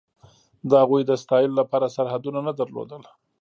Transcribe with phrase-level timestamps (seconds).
[0.69, 3.01] د هغوی د ستایلو لپاره سرحدونه نه درلودل.